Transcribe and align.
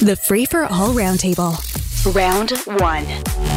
The 0.00 0.14
Free 0.14 0.44
for 0.44 0.64
All 0.64 0.92
Roundtable. 0.92 1.56
Round 2.14 2.50
one. 2.80 3.06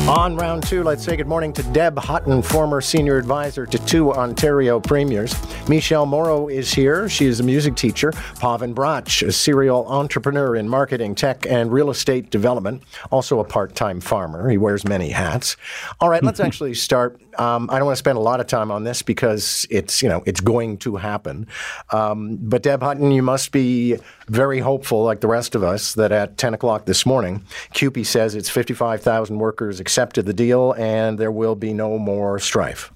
On 0.08 0.36
round 0.36 0.66
two, 0.66 0.84
let's 0.84 1.04
say 1.04 1.16
good 1.16 1.28
morning 1.28 1.54
to 1.54 1.62
Deb 1.62 2.00
Hutton, 2.00 2.42
former 2.42 2.82
senior 2.82 3.18
advisor 3.18 3.66
to 3.68 3.78
two 3.86 4.12
Ontario 4.14 4.80
premiers. 4.80 5.36
Michelle 5.68 6.06
Morrow 6.06 6.48
is 6.48 6.74
here. 6.74 7.08
She 7.10 7.26
is 7.26 7.42
a 7.42 7.44
music 7.44 7.76
teacher. 7.76 8.12
Pavan 8.12 8.74
Brach, 8.74 9.22
a 9.22 9.32
serial 9.32 9.86
entrepreneur 9.88 10.56
in 10.56 10.68
marketing, 10.68 11.14
tech, 11.14 11.46
and 11.46 11.72
real 11.72 11.92
estate 11.92 12.32
development, 12.32 12.82
also 13.12 13.40
a 13.40 13.44
part 13.44 13.76
time 13.76 14.00
farmer. 14.00 14.50
He 14.50 14.58
wears 14.58 14.88
many 14.88 15.10
hats. 15.10 15.58
All 16.00 16.10
right, 16.10 16.24
let's 16.24 16.40
actually 16.40 16.74
start. 16.74 17.22
Um, 17.40 17.70
I 17.72 17.78
don't 17.78 17.86
want 17.86 17.96
to 17.96 18.00
spend 18.00 18.18
a 18.18 18.22
lot 18.22 18.42
of 18.42 18.48
time 18.48 18.70
on 18.70 18.84
this 18.84 19.02
because 19.02 19.66
it's, 19.70 20.04
you 20.04 20.10
know, 20.10 20.22
it's 20.26 20.42
going 20.42 20.78
to 20.80 20.98
happen. 20.98 21.48
Um, 21.92 22.38
but 22.42 22.64
Deb 22.64 22.82
Hutton, 22.82 23.12
you 23.12 23.24
must 23.24 23.54
be 23.54 23.98
very 24.28 24.60
hopeful, 24.60 25.04
like 25.04 25.22
the 25.22 25.28
rest 25.28 25.56
of 25.56 25.64
us, 25.64 25.94
that 25.94 26.12
at 26.12 26.38
10 26.38 26.54
o'clock 26.54 26.86
this 26.86 27.06
morning, 27.06 27.46
CUPE 27.74 28.06
says 28.06 28.36
it's 28.36 28.50
55,000 28.50 29.40
workers 29.40 29.80
accepted 29.80 30.26
the 30.26 30.34
deal 30.34 30.74
and 30.74 31.18
there 31.18 31.32
will 31.32 31.56
be 31.56 31.74
no 31.74 31.98
more 31.98 32.40
strife. 32.40 32.92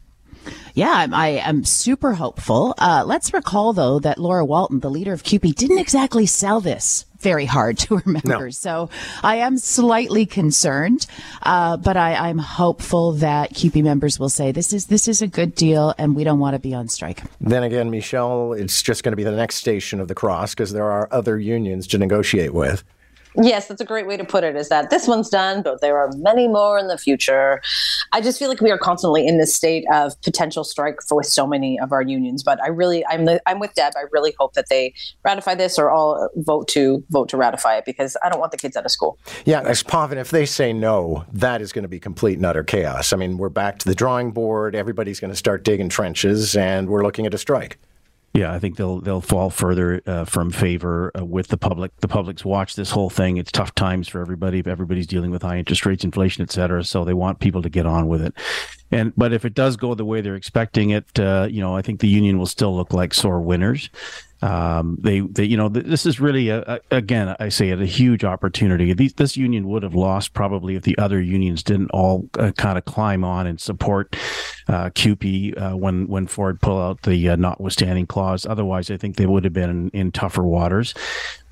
Yeah, 0.73 0.91
I'm, 0.91 1.13
I 1.13 1.27
am 1.27 1.63
super 1.63 2.13
hopeful. 2.13 2.75
Uh, 2.77 3.03
let's 3.05 3.34
recall, 3.34 3.71
though, 3.71 3.99
that 3.99 4.17
Laura 4.17 4.43
Walton, 4.43 4.81
the 4.81 4.89
leader 4.89 5.13
of 5.13 5.23
CUPE, 5.23 5.55
didn't 5.55 5.77
exactly 5.77 6.25
sell 6.25 6.59
this 6.59 7.05
very 7.23 7.45
hard 7.45 7.80
to 7.80 7.95
remember. 8.05 8.45
No. 8.45 8.50
So 8.50 8.90
I 9.23 9.38
am 9.38 9.58
slightly 9.58 10.26
concerned, 10.26 11.08
uh, 11.41 11.77
but 11.77 11.98
I, 11.98 12.30
am 12.30 12.38
hopeful 12.38 13.13
that 13.13 13.55
CUPE 13.55 13.84
members 13.84 14.20
will 14.20 14.30
say 14.30 14.52
this 14.52 14.73
is 14.73 14.88
this 14.88 15.08
is 15.08 15.22
a 15.22 15.27
good 15.27 15.55
deal, 15.55 15.96
and 15.98 16.16
we 16.16 16.23
don't 16.23 16.40
want 16.40 16.54
to 16.54 16.59
be 16.59 16.73
on 16.73 16.88
strike. 16.88 17.23
Then 17.40 17.63
again, 17.63 17.90
Michelle, 17.90 18.54
it's 18.54 18.82
just 18.82 19.04
going 19.04 19.13
to 19.13 19.18
be 19.18 19.23
the 19.23 19.32
next 19.32 19.55
station 19.55 19.99
of 19.99 20.08
the 20.08 20.16
cross 20.16 20.54
because 20.54 20.73
there 20.73 20.91
are 20.91 21.08
other 21.12 21.40
unions 21.40 21.88
to 21.88 21.98
negotiate 21.98 22.54
with. 22.54 22.84
Yes, 23.35 23.67
that's 23.67 23.81
a 23.81 23.85
great 23.85 24.07
way 24.07 24.17
to 24.17 24.23
put 24.23 24.43
it. 24.43 24.55
Is 24.55 24.69
that 24.69 24.89
this 24.89 25.07
one's 25.07 25.29
done, 25.29 25.61
but 25.61 25.81
there 25.81 25.97
are 25.97 26.11
many 26.17 26.47
more 26.47 26.77
in 26.77 26.87
the 26.87 26.98
future. 26.98 27.62
I 28.12 28.21
just 28.21 28.37
feel 28.37 28.49
like 28.49 28.62
we 28.62 28.71
are 28.71 28.77
constantly 28.77 29.25
in 29.25 29.37
this 29.37 29.55
state 29.55 29.85
of 29.91 30.20
potential 30.21 30.63
strike 30.63 31.01
for 31.07 31.23
so 31.23 31.48
many 31.48 31.79
of 31.79 31.91
our 31.91 32.01
unions. 32.01 32.43
But 32.43 32.62
I 32.62 32.67
really, 32.67 33.05
I'm 33.07 33.25
the, 33.25 33.41
I'm 33.45 33.59
with 33.59 33.73
Deb. 33.73 33.93
I 33.95 34.03
really 34.12 34.34
hope 34.40 34.53
that 34.53 34.70
they 34.70 34.93
ratify 35.23 35.55
this 35.55 35.79
or 35.79 35.90
all 35.90 36.29
vote 36.35 36.67
to 36.70 37.03
vote 37.09 37.29
to 37.29 37.37
ratify 37.37 37.77
it 37.77 37.85
because 37.85 38.15
I 38.23 38.29
don't 38.29 38.40
want 38.40 38.51
the 38.51 38.57
kids 38.57 38.77
out 38.77 38.85
of 38.85 38.91
school. 38.91 39.17
Yeah, 39.45 39.62
as 39.62 39.84
Pavan, 39.84 40.18
if 40.18 40.29
they 40.29 40.45
say 40.45 40.73
no, 40.73 41.25
that 41.34 41.62
is 41.62 41.73
going 41.73 41.84
to 41.84 41.90
be 41.90 41.99
complete 41.99 42.37
and 42.37 42.45
utter 42.45 42.63
chaos. 42.63 43.13
I 43.13 43.18
mean, 43.18 43.37
we're 43.37 43.49
back 43.49 43.79
to 43.79 43.87
the 43.87 43.95
drawing 43.95 44.31
board. 44.31 44.75
Everybody's 44.75 45.20
going 45.20 45.31
to 45.31 45.37
start 45.37 45.63
digging 45.63 45.90
trenches, 45.90 46.55
and 46.55 46.90
we're 46.90 47.03
looking 47.03 47.25
at 47.25 47.34
a 47.34 47.37
strike. 47.37 47.77
Yeah, 48.34 48.51
I 48.51 48.57
think 48.57 48.77
they'll 48.77 48.99
they'll 48.99 49.21
fall 49.21 49.51
further 49.51 50.01
uh, 50.07 50.26
from 50.26 50.49
favor 50.49 51.12
uh, 51.15 51.23
with 51.23 51.49
the 51.49 51.57
public. 51.57 51.95
The 51.98 52.07
public's 52.07 52.43
watched 52.43 52.75
this 52.75 52.90
whole 52.90 53.12
thing. 53.12 53.37
It's 53.37 53.51
tough 53.51 53.75
times 53.75 54.07
for 54.07 54.21
everybody. 54.21 54.57
If 54.57 54.65
Everybody's 54.65 55.05
dealing 55.05 55.29
with 55.29 55.43
high 55.43 55.59
interest 55.59 55.85
rates, 55.85 56.03
inflation, 56.03 56.41
et 56.41 56.51
cetera. 56.51 56.84
So 56.84 57.05
they 57.05 57.13
want 57.13 57.40
people 57.40 57.62
to 57.62 57.70
get 57.70 57.85
on 57.85 58.07
with 58.07 58.23
it. 58.23 58.34
And 58.90 59.13
but 59.15 59.34
if 59.34 59.45
it 59.45 59.53
does 59.53 59.77
go 59.77 59.93
the 59.93 60.03
way 60.03 60.21
they're 60.21 60.35
expecting 60.35 60.90
it, 60.90 61.20
uh, 61.20 61.48
you 61.48 61.62
know, 61.62 61.75
I 61.75 61.84
think 61.84 61.99
the 61.99 62.07
union 62.07 62.40
will 62.40 62.48
still 62.48 62.75
look 62.75 62.91
like 62.91 63.13
sore 63.13 63.40
winners. 63.40 63.91
Um, 64.41 64.97
they, 65.00 65.22
they, 65.22 65.45
you 65.45 65.56
know, 65.56 65.69
this 65.69 66.06
is 66.06 66.19
really 66.19 66.50
a, 66.50 66.63
a, 66.63 66.79
again, 66.91 67.34
I 67.40 67.47
say 67.47 67.69
it, 67.69 67.79
a 67.79 67.85
huge 67.85 68.25
opportunity. 68.25 68.91
These, 68.91 69.13
this 69.13 69.38
union 69.38 69.69
would 69.69 69.84
have 69.84 69.95
lost 69.95 70.34
probably 70.34 70.75
if 70.75 70.84
the 70.84 70.97
other 70.97 71.22
unions 71.22 71.63
didn't 71.63 71.91
all 71.91 72.28
uh, 72.38 72.51
kind 72.57 72.78
of 72.78 72.84
climb 72.84 73.23
on 73.23 73.47
and 73.47 73.62
support 73.62 74.18
uh, 74.67 74.89
CUPE 74.91 75.56
uh, 75.57 75.75
when 75.75 76.07
when 76.07 76.28
Ford 76.28 76.61
pulled 76.61 76.81
out 76.81 77.01
the 77.03 77.29
uh, 77.29 77.35
notwithstanding 77.35 78.07
clause. 78.07 78.45
Otherwise, 78.45 78.89
I 78.89 78.97
think 78.97 79.16
they 79.16 79.25
would 79.25 79.44
have 79.44 79.53
been 79.53 79.69
in, 79.69 79.89
in, 79.89 80.11
tougher 80.11 80.44
waters. 80.44 80.94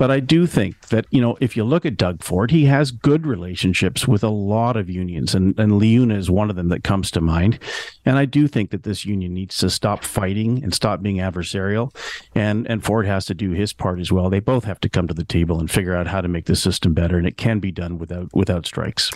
But 0.01 0.09
I 0.09 0.19
do 0.19 0.47
think 0.47 0.87
that 0.87 1.05
you 1.11 1.21
know, 1.21 1.37
if 1.41 1.55
you 1.55 1.63
look 1.63 1.85
at 1.85 1.95
Doug 1.95 2.23
Ford, 2.23 2.49
he 2.49 2.65
has 2.65 2.89
good 2.89 3.27
relationships 3.27 4.07
with 4.07 4.23
a 4.23 4.29
lot 4.29 4.75
of 4.75 4.89
unions, 4.89 5.35
and 5.35 5.53
and 5.59 5.73
LiUNA 5.73 6.17
is 6.17 6.27
one 6.27 6.49
of 6.49 6.55
them 6.55 6.69
that 6.69 6.83
comes 6.83 7.11
to 7.11 7.21
mind. 7.21 7.59
And 8.03 8.17
I 8.17 8.25
do 8.25 8.47
think 8.47 8.71
that 8.71 8.81
this 8.81 9.05
union 9.05 9.35
needs 9.35 9.57
to 9.59 9.69
stop 9.69 10.03
fighting 10.03 10.63
and 10.63 10.73
stop 10.73 11.03
being 11.03 11.17
adversarial, 11.17 11.95
and 12.33 12.65
and 12.65 12.83
Ford 12.83 13.05
has 13.05 13.27
to 13.27 13.35
do 13.35 13.51
his 13.51 13.73
part 13.73 13.99
as 13.99 14.11
well. 14.11 14.31
They 14.31 14.39
both 14.39 14.63
have 14.63 14.79
to 14.79 14.89
come 14.89 15.07
to 15.07 15.13
the 15.13 15.23
table 15.23 15.59
and 15.59 15.69
figure 15.69 15.95
out 15.95 16.07
how 16.07 16.21
to 16.21 16.27
make 16.27 16.45
the 16.45 16.55
system 16.55 16.95
better, 16.95 17.19
and 17.19 17.27
it 17.27 17.37
can 17.37 17.59
be 17.59 17.71
done 17.71 17.99
without 17.99 18.33
without 18.33 18.65
strikes. 18.65 19.11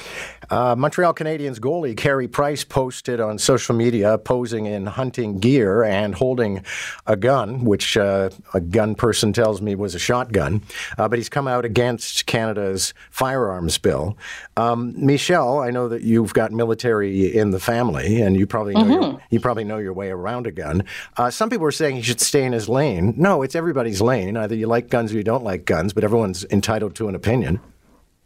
Uh, 0.52 0.75
Montreal 0.75 1.16
Canadiens 1.16 1.57
goalie 1.59 1.97
Carey 1.97 2.28
Price 2.28 2.63
posted 2.63 3.19
on 3.19 3.40
social 3.40 3.73
media 3.73 4.19
posing 4.19 4.67
in 4.67 4.85
hunting 4.85 5.40
gear 5.40 5.84
and 5.84 6.13
holding 6.13 6.63
a 7.07 7.16
gun, 7.16 7.66
which 7.66 7.97
uh, 7.97 8.29
a 8.53 8.62
gun 8.62 8.94
person 8.94 9.34
tells 9.34 9.63
me 9.63 9.73
was 9.73 9.96
a 9.96 10.00
shotgun. 10.00 10.62
Uh, 10.97 11.08
but 11.08 11.19
he's 11.19 11.30
come 11.30 11.47
out 11.47 11.66
against 11.66 12.25
Canada's 12.25 12.94
firearms 13.12 13.78
bill. 13.78 14.18
Um, 14.58 14.94
Michelle, 14.97 15.59
I 15.59 15.72
know 15.72 15.88
that 15.90 16.03
you've 16.03 16.34
got 16.34 16.52
military 16.52 17.36
in 17.36 17.52
the 17.52 17.59
family, 17.59 18.22
and 18.22 18.36
you 18.36 18.47
probably 18.47 18.74
know 18.74 18.84
mm-hmm. 18.84 19.12
your, 19.12 19.22
you 19.30 19.40
probably 19.40 19.64
know 19.64 19.78
your 19.78 19.94
way 19.94 20.09
around 20.09 20.47
a 20.47 20.52
gun. 20.52 20.84
Uh, 21.18 21.30
some 21.30 21.50
people 21.50 21.66
are 21.66 21.72
saying 21.72 21.96
he 21.96 22.02
should 22.02 22.22
stay 22.22 22.44
in 22.44 22.53
his 22.53 22.69
lane. 22.69 23.14
No, 23.18 23.41
it's 23.41 23.56
everybody's 23.56 24.02
lane. 24.02 24.38
Either 24.38 24.56
you 24.56 24.68
like 24.68 24.90
guns 24.90 25.14
or 25.14 25.18
you 25.18 25.24
don't 25.24 25.44
like 25.44 25.66
guns, 25.66 25.94
but 25.94 26.03
everyone's 26.03 26.46
entitled 26.52 26.96
to 26.96 27.08
an 27.08 27.16
opinion. 27.16 27.59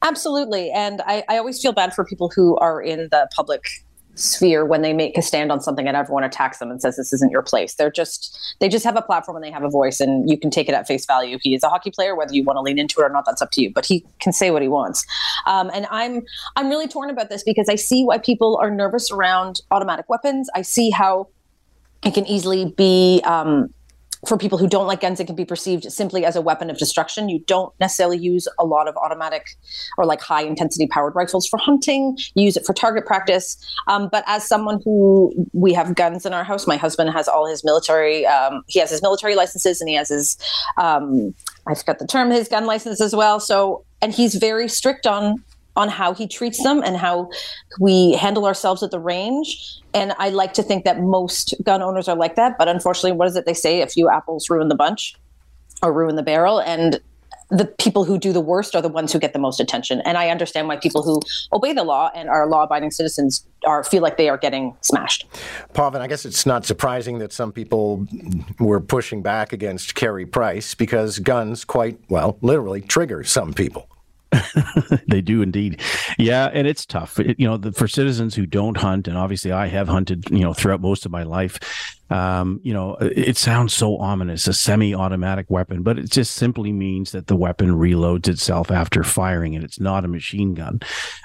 Absolutely. 0.02 0.72
And 0.72 1.02
I, 1.06 1.24
I 1.28 1.38
always 1.38 1.62
feel 1.62 1.74
bad 1.74 1.94
for 1.94 2.06
people 2.06 2.32
who 2.34 2.58
are 2.58 2.82
in 2.82 3.10
the 3.12 3.28
public 3.36 3.66
sphere 4.20 4.66
when 4.66 4.82
they 4.82 4.94
make 4.94 5.18
a 5.18 5.22
stand 5.22 5.52
on 5.52 5.62
something 5.62 5.88
and 5.88 5.96
everyone 5.96 6.24
attacks 6.24 6.60
them 6.60 6.70
and 6.70 6.82
says 6.82 6.98
this 6.98 7.14
isn't 7.14 7.32
your 7.32 7.42
place. 7.42 7.76
They're 7.76 7.92
just 7.92 8.38
they 8.60 8.68
just 8.68 8.84
have 8.86 8.96
a 8.96 9.02
platform 9.02 9.38
and 9.38 9.44
they 9.44 9.52
have 9.52 9.64
a 9.64 9.70
voice 9.70 10.00
and 10.00 10.30
you 10.30 10.38
can 10.38 10.50
take 10.50 10.68
it 10.68 10.76
at 10.76 10.88
face 10.88 11.06
value. 11.06 11.38
He 11.42 11.56
is 11.56 11.64
a 11.64 11.70
hockey 11.70 11.92
player, 11.92 12.16
whether 12.16 12.34
you 12.34 12.44
want 12.44 12.58
to 12.58 12.62
lean 12.62 12.78
into 12.78 13.02
it 13.02 13.04
or 13.04 13.10
not, 13.10 13.26
that's 13.26 13.42
up 13.42 13.52
to 13.52 13.62
you. 13.62 13.72
But 13.74 13.86
he 13.86 14.06
can 14.20 14.34
say 14.34 14.52
what 14.52 14.62
he 14.62 14.68
wants. 14.68 15.06
Um, 15.46 15.72
and 15.74 15.88
I'm 15.90 16.24
I'm 16.56 16.70
really 16.70 16.88
torn 16.88 17.10
about 17.10 17.30
this 17.30 17.44
because 17.44 17.70
I 17.70 17.76
see 17.76 18.04
why 18.04 18.18
people 18.18 18.60
are 18.62 18.70
nervous 18.70 19.12
around 19.12 19.62
automatic 19.72 20.10
weapons. 20.10 20.50
I 20.54 20.62
see 20.64 20.90
how 20.90 21.30
it 22.04 22.14
can 22.14 22.26
easily 22.26 22.74
be 22.78 23.22
um, 23.26 23.74
for 24.28 24.38
people 24.38 24.58
who 24.58 24.68
don't 24.68 24.88
like 24.88 25.02
guns, 25.02 25.20
it 25.20 25.26
can 25.26 25.36
be 25.36 25.46
perceived 25.46 25.92
simply 25.92 26.26
as 26.26 26.36
a 26.36 26.42
weapon 26.42 26.70
of 26.70 26.78
destruction. 26.78 27.30
You 27.30 27.40
don't 27.48 27.74
necessarily 27.80 28.18
use 28.18 28.48
a 28.60 28.66
lot 28.66 28.88
of 28.88 28.96
automatic 28.98 29.48
or 29.98 30.06
like 30.06 30.22
high 30.22 30.44
intensity 30.44 30.88
powered 30.88 31.16
rifles 31.16 31.48
for 31.48 31.58
hunting. 31.58 32.18
You 32.36 32.44
use 32.44 32.58
it 32.58 32.66
for 32.66 32.74
target 32.74 33.06
practice. 33.06 33.58
Um, 33.88 34.10
but 34.12 34.24
as 34.28 34.46
someone 34.46 34.82
who 34.84 35.34
we 35.54 35.74
have 35.74 35.96
guns 35.96 36.26
in 36.26 36.34
our 36.34 36.44
house, 36.44 36.68
my 36.68 36.78
husband 36.78 37.12
has 37.12 37.28
all 37.28 37.48
his 37.48 37.64
military. 37.64 38.26
Um, 38.26 38.64
he 38.68 38.80
has 38.80 38.90
his 38.90 39.02
military 39.02 39.36
licenses 39.36 39.80
and 39.80 39.90
he 39.90 39.96
has 39.96 40.10
his. 40.10 40.38
Um, 40.78 41.34
I 41.68 41.76
forgot 41.76 42.00
the 42.00 42.08
term. 42.08 42.32
His 42.32 42.48
gun 42.48 42.66
license 42.66 43.00
as 43.00 43.16
well. 43.16 43.40
So 43.40 43.86
and 44.02 44.14
he's 44.14 44.36
very 44.36 44.68
strict 44.68 45.06
on 45.06 45.44
on 45.80 45.88
how 45.88 46.14
he 46.14 46.28
treats 46.28 46.62
them 46.62 46.84
and 46.84 46.98
how 46.98 47.30
we 47.80 48.12
handle 48.12 48.46
ourselves 48.46 48.84
at 48.84 48.92
the 48.92 49.00
range. 49.00 49.80
And 49.94 50.14
I 50.20 50.30
like 50.30 50.54
to 50.56 50.64
think 50.64 50.84
that 50.84 51.00
most 51.00 51.56
gun 51.64 51.82
owners 51.82 52.10
are 52.10 52.18
like 52.18 52.36
that. 52.36 52.58
But 52.58 52.68
unfortunately, 52.68 53.14
what 53.14 53.30
is 53.30 53.36
it 53.38 53.46
they 53.46 53.54
say? 53.54 53.82
A 53.82 53.88
few 53.88 54.10
apples 54.10 54.50
ruin 54.50 54.68
the 54.68 54.76
bunch 54.76 55.16
or 55.82 55.94
ruin 55.94 56.18
the 56.18 56.24
barrel. 56.24 56.60
And 56.60 57.00
the 57.50 57.66
people 57.66 58.04
who 58.04 58.20
do 58.20 58.32
the 58.32 58.42
worst 58.42 58.76
are 58.76 58.82
the 58.82 58.90
ones 58.90 59.12
who 59.12 59.20
get 59.20 59.34
the 59.34 59.40
most 59.40 59.60
attention. 59.60 60.02
And 60.02 60.18
I 60.18 60.30
understand 60.30 60.68
why 60.68 60.76
people 60.76 61.02
who 61.02 61.22
obey 61.52 61.74
the 61.74 61.84
law 61.84 62.12
and 62.14 62.30
are 62.30 62.46
law 62.46 62.64
abiding 62.64 62.92
citizens 62.92 63.46
are 63.66 63.84
feel 63.84 64.04
like 64.04 64.18
they 64.18 64.30
are 64.30 64.38
getting 64.38 64.76
smashed. 64.82 65.26
Pavan, 65.74 66.02
I 66.02 66.08
guess 66.08 66.26
it's 66.26 66.46
not 66.46 66.66
surprising 66.66 67.20
that 67.20 67.34
some 67.34 67.52
people 67.52 68.06
were 68.60 68.80
pushing 68.80 69.24
back 69.24 69.52
against 69.54 69.96
Carey 69.96 70.26
Price 70.26 70.76
because 70.76 71.20
guns 71.20 71.66
quite 71.66 71.98
well 72.10 72.38
literally 72.42 72.82
trigger 72.82 73.24
some 73.24 73.54
people. 73.54 73.89
they 75.08 75.22
do 75.22 75.42
indeed. 75.42 75.82
Yeah, 76.18 76.50
and 76.54 76.68
it's 76.68 76.86
tough. 76.86 77.20
It, 77.20 77.40
you 77.40 77.48
know, 77.48 77.58
the, 77.58 77.72
for 77.72 77.88
citizens 77.88 78.36
who 78.36 78.46
don't 78.46 78.78
hunt, 78.78 79.08
and 79.08 79.18
obviously 79.18 79.52
I 79.52 79.68
have 79.68 79.88
hunted, 79.88 80.30
you 80.30 80.40
know, 80.40 80.54
throughout 80.54 80.82
most 80.82 81.06
of 81.06 81.12
my 81.12 81.24
life. 81.24 81.60
Um, 82.10 82.60
you 82.64 82.74
know, 82.74 82.96
it 83.00 83.38
sounds 83.38 83.74
so 83.74 83.98
ominous, 83.98 84.48
a 84.48 84.54
semi-automatic 84.54 85.50
weapon, 85.50 85.84
but 85.84 86.00
it 86.00 86.10
just 86.10 86.34
simply 86.34 86.72
means 86.72 87.12
that 87.12 87.28
the 87.28 87.36
weapon 87.36 87.76
reloads 87.76 88.28
itself 88.28 88.72
after 88.72 89.04
firing, 89.04 89.56
and 89.56 89.64
it's 89.64 89.80
not 89.80 90.06
a 90.06 90.08
machine 90.08 90.56
gun. 90.56 90.80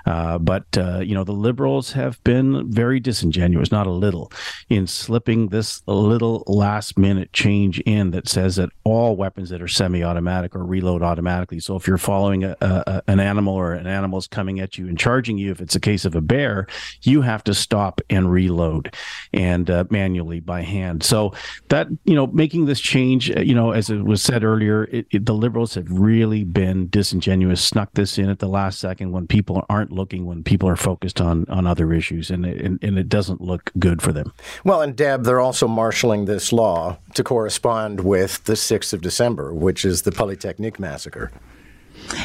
Uh, 0.05 0.37
but 0.39 0.67
uh, 0.77 1.01
you 1.01 1.15
know, 1.15 1.25
the 1.25 1.33
liberals 1.33 1.93
have 1.93 2.23
been 2.23 2.71
very 2.71 3.01
disingenuous, 3.01 3.73
not 3.73 3.87
a 3.87 3.91
little, 3.91 4.31
in 4.69 4.87
slipping 4.87 5.49
this 5.49 5.83
little 5.87 6.45
last-minute 6.47 7.33
change 7.33 7.81
in 7.81 8.11
that 8.11 8.29
says 8.29 8.57
that 8.57 8.69
all 8.85 9.17
weapons 9.17 9.49
that 9.49 9.63
are 9.63 9.69
semi-automatic 9.69 10.55
or 10.55 10.67
reload 10.67 11.03
automatically. 11.03 11.61
So 11.61 11.77
if 11.77 11.87
you're 11.87 11.97
following 11.97 12.45
a, 12.45 12.57
a, 12.61 13.03
an 13.09 13.21
animal 13.21 13.55
or 13.55 13.73
an 13.73 13.87
animal 13.87 14.19
is 14.19 14.27
coming 14.27 14.61
at 14.61 14.77
you 14.77 14.87
and 14.87 14.99
charging 14.99 15.39
you, 15.39 15.51
if 15.51 15.61
it's 15.63 15.77
a 15.77 15.81
case 15.81 16.05
of 16.05 16.15
a 16.15 16.21
bear, 16.21 16.67
you 17.01 17.23
have 17.23 17.43
to 17.45 17.55
stop 17.55 18.03
and 18.11 18.31
reload, 18.31 18.95
and 19.33 19.71
uh, 19.71 19.85
manually 19.89 20.41
by 20.41 20.61
hand 20.61 20.74
hand. 20.75 21.03
So 21.03 21.33
that 21.69 21.89
you 22.05 22.15
know, 22.15 22.27
making 22.27 22.67
this 22.67 22.81
change, 22.81 23.31
uh, 23.31 23.41
you 23.41 23.55
know, 23.55 23.71
as 23.71 23.91
it 23.91 24.05
was 24.05 24.23
said 24.23 24.45
earlier, 24.45 24.85
it, 24.85 25.07
it, 25.11 25.27
the 25.27 25.35
liberals 25.35 25.75
have 25.75 25.91
really 25.91 26.45
been 26.45 26.89
disingenuous, 26.89 27.63
snuck 27.63 27.91
this 27.95 28.19
in 28.19 28.29
at 28.29 28.39
the 28.39 28.49
last 28.49 28.79
second 28.79 29.13
when 29.13 29.27
people 29.27 29.65
aren't 29.69 29.93
looking, 29.93 30.27
when 30.27 30.43
people 30.43 30.69
are 30.69 30.77
focused 30.77 31.21
on 31.21 31.47
on 31.49 31.67
other 31.67 31.93
issues, 31.93 32.31
and 32.31 32.45
it, 32.45 32.61
and, 32.61 32.83
and 32.83 32.99
it 32.99 33.09
doesn't 33.09 33.41
look 33.41 33.71
good 33.79 34.03
for 34.03 34.13
them. 34.13 34.33
Well, 34.65 34.83
and 34.83 34.95
Deb, 34.97 35.25
they're 35.25 35.41
also 35.41 35.69
marshaling 35.69 36.27
this 36.27 36.53
law 36.53 36.99
to 37.15 37.25
correspond 37.25 38.01
with 38.01 38.45
the 38.45 38.57
sixth 38.57 38.93
of 38.93 39.01
December, 39.01 39.55
which 39.55 39.85
is 39.85 40.03
the 40.03 40.13
Polytechnique 40.13 40.79
massacre. 40.79 41.31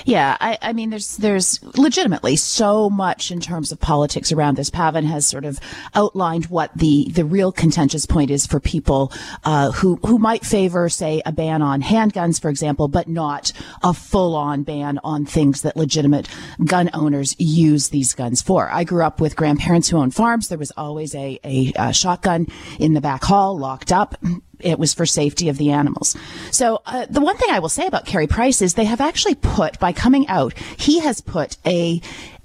Yeah, 0.06 0.38
I, 0.40 0.58
I, 0.62 0.74
mean, 0.74 0.90
there's 0.90 1.18
there's 1.18 1.60
legitimately 1.78 2.36
so 2.36 2.90
much 2.90 3.32
in 3.32 3.40
terms 3.40 3.72
of 3.72 3.80
politics 3.80 4.32
around 4.32 4.58
this. 4.58 4.70
Pavan 4.70 5.06
has 5.06 5.26
sort 5.28 5.46
of 5.46 5.60
outlined 5.96 6.48
what 6.48 6.72
the 6.76 7.10
the 7.12 7.26
real 7.26 7.52
contentious 7.52 8.06
point 8.06 8.32
is 8.32 8.46
for 8.46 8.60
people 8.60 9.12
uh, 9.44 9.72
who 9.72 9.98
who 10.06 10.18
might 10.18 10.46
favor, 10.46 10.90
say, 10.90 11.22
a 11.26 11.32
ban 11.32 11.62
on 11.62 11.82
handguns, 11.82 12.42
for 12.42 12.50
example, 12.50 12.88
but 12.88 13.08
not 13.08 13.52
a 13.84 13.94
full 13.94 14.36
on 14.36 14.64
ban 14.64 15.00
on 15.04 15.26
things 15.26 15.62
that 15.62 15.78
legitimate 15.78 16.28
gun 16.66 16.90
owners 16.94 17.36
use 17.40 17.90
these 17.90 18.14
guns 18.14 18.42
for. 18.42 18.70
I 18.72 18.84
grew 18.84 19.04
up 19.04 19.22
with 19.22 19.36
grandparents 19.36 19.90
who 19.90 19.98
owned 19.98 20.16
farms. 20.16 20.48
There 20.48 20.58
was 20.58 20.72
always 20.78 21.16
a, 21.16 21.40
a, 21.44 21.74
a 21.76 21.94
shotgun 21.94 22.48
in 22.80 22.94
the 22.94 23.02
back 23.02 23.24
hall, 23.24 23.58
locked 23.58 23.92
up 23.92 24.16
it 24.60 24.80
was 24.80 24.94
for 24.94 25.06
safety 25.06 25.50
of 25.50 25.58
the 25.58 25.72
animals. 25.72 26.16
So 26.52 26.82
uh, 26.86 27.06
the 27.10 27.22
one 27.22 27.38
thing 27.38 27.50
I 27.52 27.60
will 27.60 27.70
say 27.70 27.88
about 27.88 28.06
Carey 28.06 28.28
Price 28.28 28.62
is 28.62 28.74
they 28.74 28.86
have 28.86 29.02
actually 29.02 29.36
put 29.36 29.80
by 29.80 29.94
coming 29.94 30.28
out, 30.28 30.54
he 30.78 31.00
has 31.00 31.22
put 31.22 31.58
a 31.66 32.02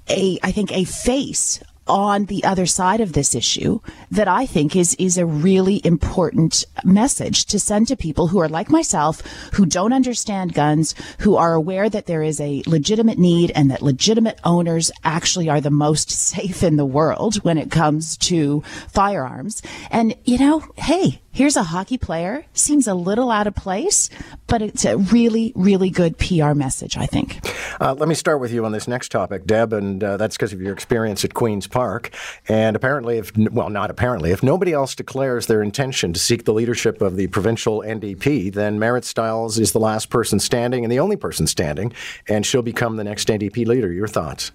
a 0.09 0.39
I 0.43 0.51
think 0.51 0.71
a 0.71 0.83
face 0.83 1.59
on 1.87 2.25
the 2.25 2.43
other 2.43 2.65
side 2.65 2.99
of 2.99 3.13
this 3.13 3.35
issue 3.35 3.79
that 4.11 4.27
I 4.27 4.45
think 4.45 4.75
is 4.75 4.95
is 4.95 5.17
a 5.17 5.25
really 5.25 5.81
important 5.83 6.65
message 6.83 7.45
to 7.45 7.59
send 7.59 7.87
to 7.87 7.95
people 7.95 8.27
who 8.27 8.39
are 8.39 8.49
like 8.49 8.69
myself 8.69 9.21
who 9.53 9.65
don't 9.65 9.93
understand 9.93 10.53
guns 10.53 10.95
who 11.19 11.35
are 11.35 11.53
aware 11.53 11.89
that 11.89 12.07
there 12.07 12.23
is 12.23 12.39
a 12.39 12.63
legitimate 12.65 13.17
need 13.17 13.51
and 13.51 13.69
that 13.69 13.81
legitimate 13.81 14.39
owners 14.43 14.91
actually 15.03 15.49
are 15.49 15.61
the 15.61 15.69
most 15.69 16.09
safe 16.25 16.63
in 16.63 16.75
the 16.75 16.85
world 16.85 17.35
when 17.43 17.57
it 17.57 17.69
comes 17.69 18.17
to 18.17 18.61
firearms 18.87 19.61
and 19.91 20.15
you 20.25 20.37
know 20.37 20.63
hey 20.75 21.21
here's 21.35 21.57
a 21.57 21.63
hockey 21.63 21.97
player. 21.97 22.45
Seems 22.53 22.87
a 22.87 22.95
little 22.95 23.29
out 23.29 23.45
of 23.45 23.55
place, 23.55 24.09
but 24.47 24.61
it's 24.61 24.85
a 24.85 24.97
really, 24.97 25.51
really 25.53 25.89
good 25.89 26.17
PR 26.17 26.53
message, 26.53 26.97
I 26.97 27.05
think. 27.05 27.39
Uh, 27.79 27.93
let 27.93 28.07
me 28.07 28.15
start 28.15 28.39
with 28.39 28.51
you 28.51 28.65
on 28.65 28.71
this 28.71 28.87
next 28.87 29.09
topic, 29.09 29.45
Deb, 29.45 29.73
and 29.73 30.03
uh, 30.03 30.17
that's 30.17 30.37
because 30.37 30.53
of 30.53 30.61
your 30.61 30.73
experience 30.73 31.23
at 31.25 31.33
Queen's 31.33 31.67
Park. 31.75 32.09
And 32.47 32.73
apparently, 32.73 33.17
if 33.17 33.35
well, 33.37 33.69
not 33.69 33.91
apparently, 33.91 34.31
if 34.31 34.41
nobody 34.41 34.71
else 34.71 34.95
declares 34.95 35.47
their 35.47 35.61
intention 35.61 36.13
to 36.13 36.19
seek 36.19 36.45
the 36.45 36.53
leadership 36.53 37.01
of 37.01 37.17
the 37.17 37.27
provincial 37.27 37.83
NDP, 37.85 38.53
then 38.53 38.79
Marit 38.79 39.03
Stiles 39.03 39.59
is 39.59 39.73
the 39.73 39.79
last 39.79 40.09
person 40.09 40.39
standing 40.39 40.85
and 40.85 40.91
the 40.91 40.99
only 40.99 41.17
person 41.17 41.47
standing, 41.47 41.91
and 42.29 42.45
she'll 42.45 42.61
become 42.61 42.95
the 42.95 43.03
next 43.03 43.27
NDP 43.27 43.67
leader. 43.67 43.91
Your 43.91 44.07
thoughts? 44.07 44.53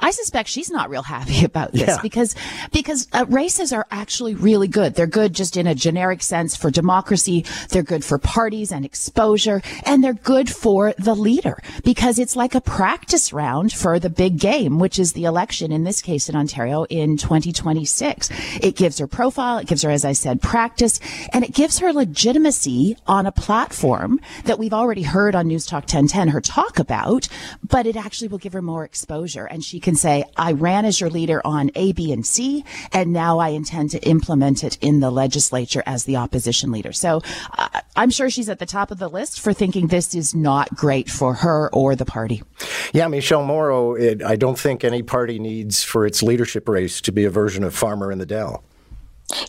I 0.00 0.10
suspect 0.10 0.48
she's 0.48 0.70
not 0.70 0.90
real 0.90 1.02
happy 1.02 1.44
about 1.44 1.72
this 1.72 1.88
yeah. 1.88 1.98
because 2.02 2.34
because 2.72 3.08
uh, 3.12 3.26
races 3.28 3.72
are 3.72 3.86
actually 3.90 4.34
really 4.34 4.68
good. 4.68 4.94
They're 4.94 5.06
good 5.06 5.34
just 5.34 5.56
in 5.56 5.66
a 5.66 5.74
generic 5.74 6.22
sense 6.22 6.56
for 6.56 6.70
democracy. 6.70 7.44
They're 7.70 7.82
good 7.82 8.04
for 8.04 8.18
parties 8.18 8.72
and 8.72 8.84
exposure, 8.84 9.62
and 9.84 10.02
they're 10.02 10.14
good 10.14 10.50
for 10.50 10.94
the 10.98 11.14
leader 11.14 11.58
because 11.84 12.18
it's 12.18 12.36
like 12.36 12.54
a 12.54 12.60
practice 12.60 13.32
round 13.32 13.72
for 13.72 13.98
the 13.98 14.10
big 14.10 14.38
game, 14.38 14.78
which 14.78 14.98
is 14.98 15.12
the 15.12 15.24
election 15.24 15.72
in 15.72 15.84
this 15.84 16.02
case 16.02 16.28
in 16.28 16.36
Ontario 16.36 16.84
in 16.84 17.16
2026. 17.16 18.30
It 18.60 18.76
gives 18.76 18.98
her 18.98 19.06
profile, 19.06 19.58
it 19.58 19.66
gives 19.66 19.82
her, 19.82 19.90
as 19.90 20.04
I 20.04 20.12
said, 20.12 20.42
practice, 20.42 21.00
and 21.32 21.44
it 21.44 21.52
gives 21.52 21.78
her 21.78 21.92
legitimacy 21.92 22.96
on 23.06 23.26
a 23.26 23.32
platform 23.32 24.20
that 24.44 24.58
we've 24.58 24.72
already 24.72 25.02
heard 25.02 25.34
on 25.34 25.48
News 25.48 25.66
Talk 25.66 25.82
1010 25.82 26.28
her 26.28 26.40
talk 26.40 26.78
about, 26.78 27.28
but 27.66 27.86
it 27.86 27.96
actually 27.96 28.28
will 28.28 28.38
give 28.38 28.52
her 28.52 28.62
more 28.62 28.84
exposure 28.84 29.46
and 29.58 29.64
she 29.64 29.80
can 29.80 29.96
say, 29.96 30.22
I 30.36 30.52
ran 30.52 30.84
as 30.84 31.00
your 31.00 31.10
leader 31.10 31.42
on 31.44 31.72
A, 31.74 31.90
B, 31.92 32.12
and 32.12 32.24
C, 32.24 32.64
and 32.92 33.12
now 33.12 33.40
I 33.40 33.48
intend 33.48 33.90
to 33.90 33.98
implement 34.08 34.62
it 34.62 34.78
in 34.80 35.00
the 35.00 35.10
legislature 35.10 35.82
as 35.84 36.04
the 36.04 36.14
opposition 36.14 36.70
leader. 36.70 36.92
So 36.92 37.22
uh, 37.58 37.80
I'm 37.96 38.10
sure 38.10 38.30
she's 38.30 38.48
at 38.48 38.60
the 38.60 38.66
top 38.66 38.92
of 38.92 39.00
the 39.00 39.08
list 39.08 39.40
for 39.40 39.52
thinking 39.52 39.88
this 39.88 40.14
is 40.14 40.32
not 40.32 40.72
great 40.76 41.10
for 41.10 41.34
her 41.34 41.70
or 41.72 41.96
the 41.96 42.04
party. 42.04 42.44
Yeah, 42.92 43.08
Michelle 43.08 43.44
Morrow, 43.44 43.94
it, 43.94 44.22
I 44.22 44.36
don't 44.36 44.56
think 44.56 44.84
any 44.84 45.02
party 45.02 45.40
needs 45.40 45.82
for 45.82 46.06
its 46.06 46.22
leadership 46.22 46.68
race 46.68 47.00
to 47.00 47.10
be 47.10 47.24
a 47.24 47.30
version 47.30 47.64
of 47.64 47.74
Farmer 47.74 48.12
in 48.12 48.18
the 48.18 48.26
Dell. 48.26 48.62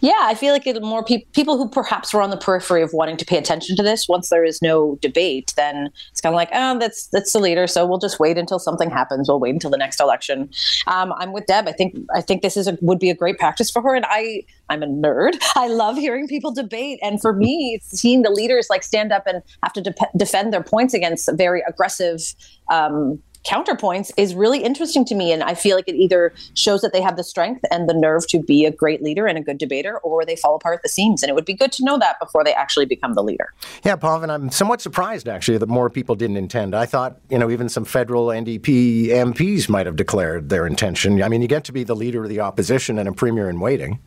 Yeah, 0.02 0.20
I 0.24 0.36
feel 0.36 0.52
like 0.52 0.68
it, 0.68 0.82
more 0.82 1.04
pe- 1.04 1.24
people 1.34 1.58
who 1.58 1.70
perhaps 1.70 2.14
were 2.14 2.22
on 2.22 2.32
the 2.32 2.38
periphery 2.38 2.82
of 2.82 2.92
wanting 2.92 3.16
to 3.16 3.26
pay 3.26 3.38
attention 3.38 3.78
to 3.78 3.84
this. 3.84 4.10
Once 4.10 4.30
there 4.30 4.44
is 4.44 4.62
no 4.62 4.98
debate, 5.02 5.54
then 5.56 5.90
it's 6.12 6.20
kind 6.20 6.34
of 6.34 6.38
like, 6.38 6.50
oh, 6.54 6.78
that's 6.78 7.08
that's 7.08 7.32
the 7.32 7.40
leader. 7.40 7.66
So 7.66 7.86
we'll 7.86 7.98
just 7.98 8.20
wait 8.20 8.38
until 8.38 8.60
something 8.60 8.90
happens. 8.90 9.30
We'll 9.30 9.40
wait 9.40 9.54
until 9.54 9.70
the 9.70 9.78
next 9.78 10.02
election. 10.02 10.50
Um, 10.88 11.14
I'm 11.18 11.32
with 11.32 11.46
Deb. 11.46 11.68
I 11.68 11.72
think 11.72 11.96
I 12.14 12.20
think 12.20 12.42
this 12.42 12.58
is 12.58 12.68
a, 12.68 12.78
would 12.82 13.00
be 13.00 13.10
a 13.10 13.16
great 13.16 13.38
practice 13.38 13.72
for 13.72 13.82
her. 13.82 13.96
And 13.96 14.06
I 14.10 14.44
I'm 14.70 14.84
a 14.84 14.88
nerd. 14.88 15.38
I 15.56 15.68
love 15.68 15.98
hearing 15.98 16.28
people 16.28 16.52
debate. 16.52 17.00
And 17.02 17.22
for 17.22 17.32
me, 17.32 17.80
seeing 17.84 18.22
the 18.22 18.32
leaders 18.32 18.68
like 18.70 18.84
stand 18.84 19.14
up 19.14 19.28
and 19.28 19.42
have 19.64 19.74
to 19.74 19.82
de- 19.82 19.94
defend 20.18 20.52
their 20.52 20.64
points 20.64 20.94
against 20.94 21.30
very 21.36 21.64
aggressive. 21.68 22.36
Um, 22.70 23.22
counterpoints 23.46 24.12
is 24.18 24.36
really 24.36 24.64
interesting 24.64 25.06
to 25.06 25.16
me. 25.16 25.32
And 25.32 25.44
I 25.44 25.54
feel 25.54 25.76
like 25.76 25.88
it 25.88 25.96
either 25.96 26.34
shows 26.54 26.82
that 26.82 26.94
they 26.94 27.02
have 27.02 27.18
the 27.18 27.24
strength 27.24 27.64
and 27.72 27.90
the 27.90 27.94
nerve 27.94 28.28
to 28.28 28.40
be 28.42 28.66
a 28.66 28.72
great 28.72 29.02
leader 29.02 29.28
and 29.28 29.38
a 29.38 29.42
good 29.42 29.58
debater, 29.58 30.00
or 30.00 30.26
they 30.26 30.36
fall 30.36 30.56
apart 30.56 30.76
at 30.76 30.84
the 30.84 30.90
seams. 30.90 31.24
And 31.24 31.30
it 31.30 31.34
would 31.34 31.46
be 31.46 31.54
good 31.54 31.72
to 31.74 31.84
know 31.84 31.98
that 31.98 32.20
before 32.20 32.44
they 32.44 32.54
actually 32.54 32.86
become 32.86 33.14
the 33.14 33.24
leader. 33.24 33.54
Yeah, 33.84 33.96
Pavan, 33.96 34.30
I'm 34.30 34.50
somewhat 34.50 34.82
surprised 34.82 35.28
actually 35.28 35.58
that 35.58 35.70
more 35.70 35.90
people 35.90 36.16
didn't 36.16 36.38
intend. 36.38 36.76
I 36.76 36.86
thought, 36.86 37.20
you 37.30 37.38
know, 37.38 37.50
even 37.50 37.70
some 37.70 37.86
federal 37.86 38.28
NDP 38.28 39.08
MPs 39.08 39.70
might 39.70 39.86
have 39.86 39.96
declared 39.96 40.50
their 40.50 40.68
intention. 40.68 41.22
I 41.24 41.30
mean, 41.30 41.42
you 41.42 41.48
get 41.48 41.64
to 41.66 41.72
be 41.72 41.84
the 41.84 41.96
leader 41.96 42.24
of 42.24 42.30
the 42.30 42.40
opposition 42.40 43.00
and 43.00 43.08
a 43.08 43.14
premier 43.14 43.50
in 43.50 43.60
waiting. 43.60 44.00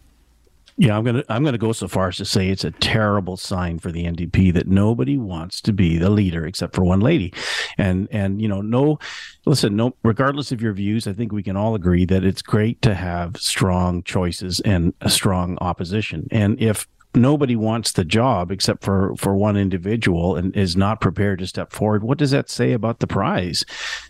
Yeah, 0.77 0.97
I'm 0.97 1.05
gonna 1.05 1.23
I'm 1.29 1.45
gonna 1.45 1.59
go 1.59 1.73
so 1.73 1.87
far 1.87 2.09
as 2.09 2.17
to 2.17 2.25
say 2.25 2.49
it's 2.49 2.65
a 2.65 2.71
terrible 2.71 3.37
sign 3.37 3.79
for 3.79 3.93
the 3.93 4.05
NDP 4.05 4.55
that 4.55 4.67
nobody 4.67 5.19
wants 5.19 5.61
to 5.63 5.73
be 5.73 5.99
the 5.99 6.09
leader 6.11 6.47
except 6.47 6.75
for 6.75 6.83
one 6.83 7.01
lady, 7.01 7.33
and 7.77 8.09
and 8.11 8.41
you 8.41 8.49
know 8.49 8.63
no, 8.63 8.99
listen 9.45 9.77
no 9.77 9.95
regardless 10.03 10.51
of 10.51 10.63
your 10.63 10.73
views, 10.73 11.07
I 11.07 11.13
think 11.13 11.31
we 11.31 11.43
can 11.43 11.57
all 11.57 11.75
agree 11.75 12.07
that 12.07 12.25
it's 12.25 12.43
great 12.43 12.81
to 12.83 12.95
have 12.95 13.37
strong 13.37 14.03
choices 14.03 14.61
and 14.61 14.95
a 15.03 15.11
strong 15.11 15.59
opposition, 15.61 16.27
and 16.31 16.61
if 16.61 16.89
nobody 17.15 17.57
wants 17.57 17.93
the 17.93 18.05
job 18.05 18.51
except 18.51 18.83
for 18.83 19.15
for 19.17 19.35
one 19.35 19.57
individual 19.57 20.37
and 20.37 20.57
is 20.57 20.77
not 20.77 21.01
prepared 21.01 21.39
to 21.39 21.47
step 21.47 21.73
forward 21.73 22.03
what 22.03 22.19
does 22.19 22.31
that 22.31 22.49
say 22.49 22.73
about 22.73 23.01
the 23.01 23.07
prize 23.07 23.65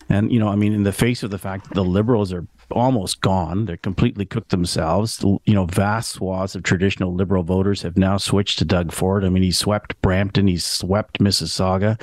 and 0.09 0.33
you 0.33 0.39
know 0.39 0.49
i 0.49 0.55
mean 0.55 0.73
in 0.73 0.85
the 0.85 0.93
face 0.93 1.23
of 1.23 1.31
the 1.31 1.39
fact 1.39 1.69
that 1.69 1.75
the 1.75 1.85
liberals 1.85 2.33
are 2.33 2.47
almost 2.73 3.21
gone. 3.21 3.67
They're 3.67 3.77
completely 3.77 4.25
cooked 4.25 4.51
themselves. 4.51 5.23
You 5.23 5.55
know, 5.55 5.67
vast 5.67 6.13
swaths 6.13 6.55
of 6.55 6.63
traditional 6.63 7.15
liberal 7.15 7.43
voters 7.43 7.83
have 7.83 7.97
now 7.97 8.17
switched 8.17 8.59
to 8.59 8.65
Doug 8.65 8.93
Ford. 8.93 9.25
I 9.25 9.29
mean, 9.29 9.43
he 9.43 9.53
swept 9.53 10.01
Brampton, 10.03 10.47
he 10.47 10.59
swept 10.59 11.21
Mississauga. 11.21 12.01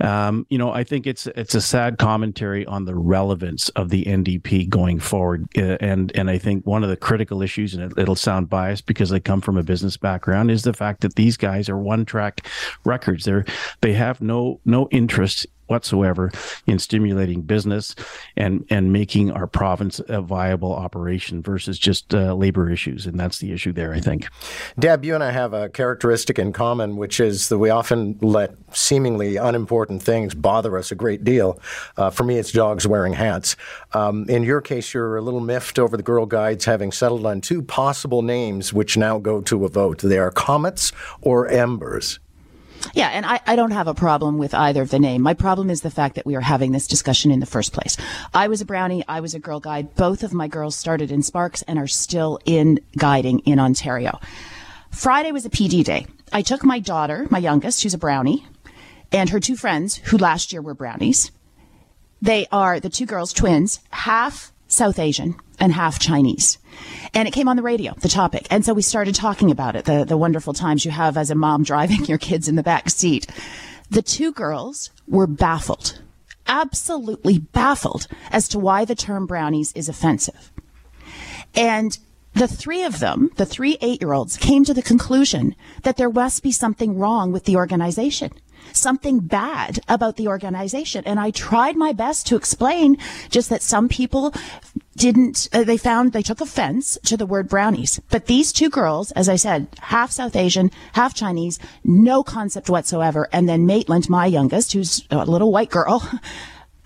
Um, 0.00 0.46
you 0.50 0.58
know, 0.58 0.72
I 0.72 0.84
think 0.84 1.06
it's 1.06 1.26
it's 1.28 1.54
a 1.54 1.60
sad 1.60 1.98
commentary 1.98 2.66
on 2.66 2.84
the 2.84 2.94
relevance 2.94 3.68
of 3.70 3.88
the 3.88 4.04
NDP 4.04 4.68
going 4.68 5.00
forward, 5.00 5.46
uh, 5.56 5.78
and 5.80 6.12
and 6.14 6.28
I 6.28 6.38
think 6.38 6.66
one 6.66 6.84
of 6.84 6.90
the 6.90 6.96
critical 6.96 7.42
issues, 7.42 7.74
and 7.74 7.90
it, 7.90 7.98
it'll 7.98 8.14
sound 8.14 8.50
biased 8.50 8.86
because 8.86 9.12
I 9.12 9.20
come 9.20 9.40
from 9.40 9.56
a 9.56 9.62
business 9.62 9.96
background, 9.96 10.50
is 10.50 10.62
the 10.62 10.74
fact 10.74 11.00
that 11.00 11.14
these 11.14 11.36
guys 11.36 11.68
are 11.68 11.78
one 11.78 12.04
track 12.04 12.46
records. 12.84 13.24
They're 13.24 13.44
they 13.80 13.94
have 13.94 14.20
no 14.20 14.60
no 14.64 14.88
interest 14.90 15.46
whatsoever 15.66 16.30
in 16.66 16.78
stimulating 16.78 17.42
business 17.42 17.94
and 18.36 18.64
and 18.70 18.92
making 18.92 19.30
our 19.30 19.46
province 19.46 20.00
a 20.08 20.20
viable 20.20 20.72
operation 20.72 21.42
versus 21.42 21.78
just 21.78 22.14
uh, 22.14 22.34
labor 22.34 22.70
issues. 22.70 23.06
And 23.06 23.18
that's 23.18 23.38
the 23.38 23.52
issue 23.52 23.72
there 23.72 23.92
i 23.92 24.00
think. 24.00 24.28
Deb 24.78 25.04
you 25.04 25.14
and 25.14 25.24
i 25.24 25.30
have 25.30 25.52
a 25.52 25.68
characteristic 25.68 26.38
in 26.38 26.52
common 26.52 26.96
which 26.96 27.20
is 27.20 27.48
that 27.48 27.58
we 27.58 27.70
often 27.70 28.18
let 28.20 28.54
seemingly 28.72 29.36
unimportant 29.36 30.02
things 30.02 30.34
bother 30.34 30.76
us 30.76 30.90
a 30.90 30.94
great 30.94 31.24
deal. 31.24 31.60
Uh, 31.96 32.10
for 32.10 32.24
me 32.24 32.38
it's 32.38 32.52
dogs 32.52 32.86
wearing 32.86 33.12
hats. 33.12 33.56
Um, 33.92 34.28
in 34.28 34.42
your 34.42 34.60
case 34.60 34.94
you're 34.94 35.16
a 35.16 35.22
little 35.22 35.40
miffed 35.40 35.78
over 35.78 35.96
the 35.96 36.02
girl 36.02 36.26
guides 36.26 36.64
having 36.64 36.92
settled 36.92 37.26
on 37.26 37.40
two 37.40 37.62
possible 37.62 38.22
names 38.22 38.72
which 38.72 38.96
now 38.96 39.18
go 39.18 39.40
to 39.42 39.64
a 39.64 39.68
vote. 39.68 39.98
They 39.98 40.18
are 40.18 40.30
comets 40.30 40.92
or 41.20 41.48
embers 41.48 42.18
yeah, 42.94 43.08
and 43.08 43.26
I, 43.26 43.40
I 43.46 43.56
don't 43.56 43.72
have 43.72 43.88
a 43.88 43.94
problem 43.94 44.38
with 44.38 44.54
either 44.54 44.82
of 44.82 44.90
the 44.90 44.98
name. 44.98 45.22
My 45.22 45.34
problem 45.34 45.70
is 45.70 45.80
the 45.80 45.90
fact 45.90 46.14
that 46.14 46.26
we 46.26 46.34
are 46.34 46.40
having 46.40 46.72
this 46.72 46.86
discussion 46.86 47.30
in 47.30 47.40
the 47.40 47.46
first 47.46 47.72
place. 47.72 47.96
I 48.34 48.48
was 48.48 48.60
a 48.60 48.64
brownie, 48.64 49.04
I 49.08 49.20
was 49.20 49.34
a 49.34 49.38
girl 49.38 49.60
guide. 49.60 49.94
Both 49.94 50.22
of 50.22 50.32
my 50.32 50.48
girls 50.48 50.76
started 50.76 51.10
in 51.10 51.22
Sparks 51.22 51.62
and 51.62 51.78
are 51.78 51.86
still 51.86 52.38
in 52.44 52.80
guiding 52.96 53.40
in 53.40 53.58
Ontario. 53.58 54.20
Friday 54.90 55.32
was 55.32 55.44
a 55.44 55.50
PD 55.50 55.84
day. 55.84 56.06
I 56.32 56.42
took 56.42 56.64
my 56.64 56.78
daughter, 56.78 57.26
my 57.30 57.38
youngest, 57.38 57.82
who's 57.82 57.94
a 57.94 57.98
brownie, 57.98 58.46
and 59.12 59.30
her 59.30 59.40
two 59.40 59.56
friends, 59.56 59.96
who 59.96 60.16
last 60.16 60.52
year 60.52 60.62
were 60.62 60.74
brownies. 60.74 61.30
They 62.22 62.46
are 62.50 62.80
the 62.80 62.88
two 62.88 63.06
girls, 63.06 63.32
twins, 63.32 63.80
half 63.90 64.52
South 64.68 64.98
Asian 64.98 65.36
and 65.58 65.72
half 65.72 65.98
Chinese. 65.98 66.58
And 67.14 67.26
it 67.26 67.32
came 67.32 67.48
on 67.48 67.56
the 67.56 67.62
radio, 67.62 67.94
the 67.94 68.08
topic. 68.08 68.46
And 68.50 68.64
so 68.64 68.74
we 68.74 68.82
started 68.82 69.14
talking 69.14 69.50
about 69.50 69.76
it, 69.76 69.84
the, 69.84 70.04
the 70.04 70.16
wonderful 70.16 70.52
times 70.52 70.84
you 70.84 70.90
have 70.90 71.16
as 71.16 71.30
a 71.30 71.34
mom 71.34 71.62
driving 71.64 72.04
your 72.04 72.18
kids 72.18 72.48
in 72.48 72.56
the 72.56 72.62
back 72.62 72.90
seat. 72.90 73.26
The 73.90 74.02
two 74.02 74.32
girls 74.32 74.90
were 75.06 75.26
baffled, 75.26 76.00
absolutely 76.46 77.38
baffled 77.38 78.08
as 78.30 78.48
to 78.48 78.58
why 78.58 78.84
the 78.84 78.96
term 78.96 79.26
brownies 79.26 79.72
is 79.72 79.88
offensive. 79.88 80.52
And 81.54 81.96
the 82.34 82.48
three 82.48 82.82
of 82.82 82.98
them, 82.98 83.30
the 83.36 83.46
three 83.46 83.78
eight 83.80 84.02
year 84.02 84.12
olds, 84.12 84.36
came 84.36 84.64
to 84.64 84.74
the 84.74 84.82
conclusion 84.82 85.54
that 85.84 85.96
there 85.96 86.10
must 86.10 86.42
be 86.42 86.52
something 86.52 86.98
wrong 86.98 87.32
with 87.32 87.44
the 87.44 87.56
organization 87.56 88.30
something 88.72 89.20
bad 89.20 89.80
about 89.88 90.16
the 90.16 90.28
organization. 90.28 91.04
And 91.06 91.18
I 91.18 91.30
tried 91.30 91.76
my 91.76 91.92
best 91.92 92.26
to 92.28 92.36
explain 92.36 92.98
just 93.30 93.48
that 93.50 93.62
some 93.62 93.88
people 93.88 94.34
didn't, 94.96 95.48
uh, 95.52 95.64
they 95.64 95.76
found, 95.76 96.12
they 96.12 96.22
took 96.22 96.40
offense 96.40 96.98
to 97.04 97.16
the 97.16 97.26
word 97.26 97.48
brownies. 97.48 98.00
But 98.10 98.26
these 98.26 98.52
two 98.52 98.70
girls, 98.70 99.10
as 99.12 99.28
I 99.28 99.36
said, 99.36 99.68
half 99.80 100.10
South 100.10 100.34
Asian, 100.36 100.70
half 100.92 101.14
Chinese, 101.14 101.58
no 101.84 102.22
concept 102.22 102.70
whatsoever. 102.70 103.28
And 103.32 103.48
then 103.48 103.66
Maitland, 103.66 104.08
my 104.08 104.26
youngest, 104.26 104.72
who's 104.72 105.06
a 105.10 105.24
little 105.24 105.52
white 105.52 105.70
girl, 105.70 106.08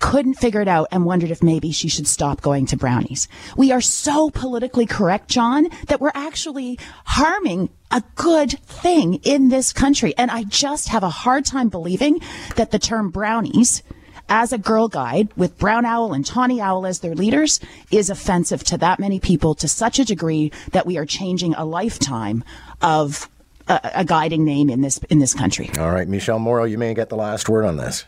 couldn't 0.01 0.33
figure 0.33 0.61
it 0.61 0.67
out 0.67 0.87
and 0.91 1.05
wondered 1.05 1.31
if 1.31 1.41
maybe 1.41 1.71
she 1.71 1.87
should 1.87 2.07
stop 2.07 2.41
going 2.41 2.65
to 2.65 2.75
brownies. 2.75 3.27
We 3.55 3.71
are 3.71 3.79
so 3.79 4.31
politically 4.31 4.87
correct, 4.87 5.29
John, 5.29 5.69
that 5.87 6.01
we're 6.01 6.11
actually 6.13 6.79
harming 7.05 7.69
a 7.91 8.03
good 8.15 8.59
thing 8.65 9.15
in 9.23 9.49
this 9.49 9.71
country. 9.71 10.13
And 10.17 10.31
I 10.31 10.43
just 10.43 10.89
have 10.89 11.03
a 11.03 11.09
hard 11.09 11.45
time 11.45 11.69
believing 11.69 12.19
that 12.55 12.71
the 12.71 12.79
term 12.79 13.11
brownies 13.11 13.83
as 14.27 14.51
a 14.51 14.57
girl 14.57 14.87
guide 14.87 15.29
with 15.37 15.57
Brown 15.57 15.85
Owl 15.85 16.13
and 16.13 16.25
Tawny 16.25 16.59
Owl 16.59 16.85
as 16.85 16.99
their 16.99 17.13
leaders 17.13 17.59
is 17.91 18.09
offensive 18.09 18.63
to 18.65 18.77
that 18.79 18.99
many 18.99 19.19
people 19.19 19.53
to 19.55 19.67
such 19.67 19.99
a 19.99 20.05
degree 20.05 20.51
that 20.71 20.85
we 20.85 20.97
are 20.97 21.05
changing 21.05 21.53
a 21.53 21.65
lifetime 21.65 22.43
of 22.81 23.29
a, 23.67 23.91
a 23.95 24.05
guiding 24.05 24.45
name 24.45 24.69
in 24.69 24.81
this 24.81 24.97
in 25.09 25.19
this 25.19 25.33
country. 25.33 25.69
All 25.77 25.91
right, 25.91 26.07
Michelle 26.07 26.39
Morrow, 26.39 26.63
you 26.63 26.77
may 26.77 26.93
get 26.93 27.09
the 27.09 27.17
last 27.17 27.49
word 27.49 27.65
on 27.65 27.77
this. 27.77 28.05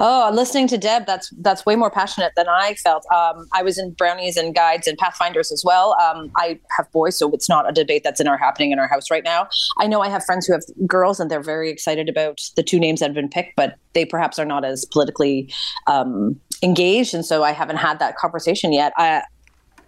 Oh, 0.00 0.30
listening 0.32 0.68
to 0.68 0.78
Deb, 0.78 1.06
that's 1.06 1.30
that's 1.38 1.64
way 1.66 1.76
more 1.76 1.90
passionate 1.90 2.32
than 2.36 2.48
I 2.48 2.74
felt. 2.74 3.04
Um, 3.12 3.46
I 3.52 3.62
was 3.62 3.78
in 3.78 3.92
brownies 3.92 4.36
and 4.36 4.54
guides 4.54 4.86
and 4.86 4.96
pathfinders 4.98 5.50
as 5.52 5.62
well. 5.64 5.96
Um, 6.00 6.30
I 6.36 6.58
have 6.76 6.90
boys, 6.92 7.18
so 7.18 7.30
it's 7.32 7.48
not 7.48 7.68
a 7.68 7.72
debate 7.72 8.02
that's 8.04 8.20
in 8.20 8.28
our 8.28 8.36
happening 8.36 8.70
in 8.70 8.78
our 8.78 8.88
house 8.88 9.10
right 9.10 9.24
now. 9.24 9.48
I 9.78 9.86
know 9.86 10.00
I 10.00 10.08
have 10.08 10.24
friends 10.24 10.46
who 10.46 10.52
have 10.52 10.62
girls, 10.86 11.20
and 11.20 11.30
they're 11.30 11.40
very 11.40 11.70
excited 11.70 12.08
about 12.08 12.40
the 12.56 12.62
two 12.62 12.78
names 12.78 13.00
that 13.00 13.06
have 13.06 13.14
been 13.14 13.28
picked, 13.28 13.56
but 13.56 13.76
they 13.94 14.04
perhaps 14.04 14.38
are 14.38 14.44
not 14.44 14.64
as 14.64 14.84
politically 14.84 15.52
um, 15.86 16.38
engaged, 16.62 17.14
and 17.14 17.24
so 17.24 17.42
I 17.42 17.52
haven't 17.52 17.76
had 17.76 17.98
that 17.98 18.16
conversation 18.16 18.72
yet. 18.72 18.92
I, 18.96 19.22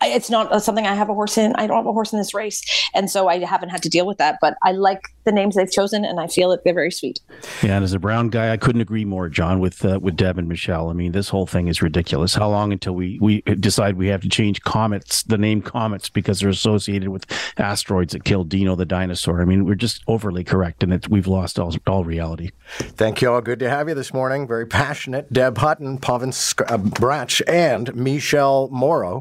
it's 0.02 0.30
not 0.30 0.62
something 0.62 0.86
I 0.86 0.94
have 0.94 1.08
a 1.08 1.14
horse 1.14 1.36
in. 1.38 1.54
I 1.56 1.66
don't 1.66 1.76
have 1.76 1.86
a 1.86 1.92
horse 1.92 2.12
in 2.12 2.18
this 2.18 2.34
race, 2.34 2.88
and 2.94 3.10
so 3.10 3.28
I 3.28 3.44
haven't 3.44 3.70
had 3.70 3.82
to 3.82 3.88
deal 3.88 4.06
with 4.06 4.18
that. 4.18 4.38
But 4.40 4.56
I 4.62 4.72
like 4.72 5.02
the 5.24 5.32
names 5.32 5.56
they've 5.56 5.70
chosen, 5.70 6.04
and 6.04 6.20
I 6.20 6.26
feel 6.26 6.50
that 6.50 6.64
they're 6.64 6.74
very 6.74 6.90
sweet. 6.90 7.20
Yeah, 7.62 7.76
and 7.76 7.84
as 7.84 7.92
a 7.92 7.98
brown 7.98 8.28
guy, 8.28 8.52
I 8.52 8.56
couldn't 8.56 8.80
agree 8.80 9.04
more, 9.04 9.28
John, 9.28 9.60
with 9.60 9.84
uh, 9.84 9.98
with 10.00 10.16
Deb 10.16 10.38
and 10.38 10.48
Michelle. 10.48 10.90
I 10.90 10.92
mean, 10.92 11.12
this 11.12 11.28
whole 11.28 11.46
thing 11.46 11.68
is 11.68 11.82
ridiculous. 11.82 12.34
How 12.34 12.48
long 12.48 12.72
until 12.72 12.94
we 12.94 13.18
we 13.20 13.42
decide 13.42 13.96
we 13.96 14.08
have 14.08 14.22
to 14.22 14.28
change 14.28 14.62
comets, 14.62 15.22
the 15.24 15.38
name 15.38 15.62
comets, 15.62 16.08
because 16.08 16.40
they're 16.40 16.48
associated 16.48 17.08
with 17.08 17.26
asteroids 17.58 18.12
that 18.12 18.24
killed 18.24 18.48
Dino 18.48 18.76
the 18.76 18.86
dinosaur? 18.86 19.42
I 19.42 19.44
mean, 19.44 19.64
we're 19.64 19.74
just 19.74 20.02
overly 20.06 20.44
correct, 20.44 20.82
and 20.82 20.92
it, 20.92 21.08
we've 21.08 21.26
lost 21.26 21.58
all 21.58 21.74
all 21.86 22.04
reality. 22.04 22.50
Thank 22.78 23.20
you 23.22 23.32
all. 23.32 23.40
Good 23.40 23.58
to 23.60 23.70
have 23.70 23.88
you 23.88 23.94
this 23.94 24.14
morning. 24.14 24.46
Very 24.46 24.66
passionate, 24.66 25.32
Deb 25.32 25.58
Hutton, 25.58 25.98
Pavan 25.98 26.28
uh, 26.70 26.78
Brach, 26.78 27.42
and 27.46 27.94
Michelle 27.94 28.68
Morrow. 28.70 29.20